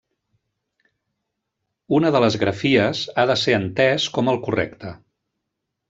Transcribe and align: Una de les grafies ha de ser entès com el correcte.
Una 1.99 2.13
de 2.17 2.21
les 2.25 2.39
grafies 2.45 3.05
ha 3.25 3.29
de 3.33 3.39
ser 3.45 3.57
entès 3.61 4.09
com 4.17 4.33
el 4.35 4.45
correcte. 4.49 4.97